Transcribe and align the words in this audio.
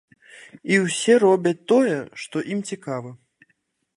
І 0.71 0.77
ўсе 0.85 1.13
робяць 1.25 1.59
тое, 1.71 1.99
што 2.23 2.37
ім 2.55 2.59
цікава. 2.71 3.09